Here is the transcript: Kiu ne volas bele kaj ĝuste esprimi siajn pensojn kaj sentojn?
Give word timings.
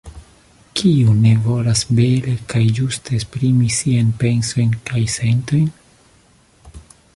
Kiu 0.79 1.11
ne 1.17 1.33
volas 1.47 1.83
bele 1.99 2.33
kaj 2.53 2.63
ĝuste 2.79 3.13
esprimi 3.19 3.69
siajn 3.81 4.11
pensojn 4.25 4.75
kaj 4.91 5.05
sentojn? 5.19 5.71